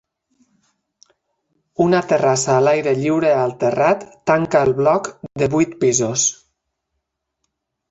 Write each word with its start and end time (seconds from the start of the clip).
Una 1.85 1.99
terrassa 2.13 2.55
a 2.55 2.63
l'aire 2.69 2.95
lliure 3.03 3.29
al 3.43 3.53
terrat 3.65 4.07
tanca 4.33 4.65
el 4.69 4.75
bloc 4.81 5.13
de 5.45 5.51
vuit 5.55 5.79
pisos. 5.87 6.27